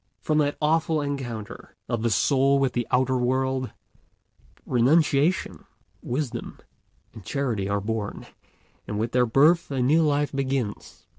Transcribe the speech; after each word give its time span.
From 0.19 0.39
that 0.39 0.57
awful 0.59 0.99
encounter 0.99 1.75
of 1.87 2.01
the 2.01 2.09
soul 2.09 2.57
with 2.57 2.73
the 2.73 2.87
outer 2.89 3.19
world, 3.19 3.69
renunciation, 4.65 5.63
wisdom, 6.01 6.57
and 7.13 7.23
charity 7.23 7.69
are 7.69 7.79
born; 7.81 8.25
and 8.87 8.97
with 8.97 9.11
their 9.11 9.27
birth 9.27 9.69
a 9.69 9.79
new 9.79 10.01
life 10.01 10.31
begins. 10.31 11.05